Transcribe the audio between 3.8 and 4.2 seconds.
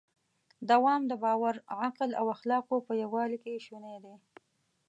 دی.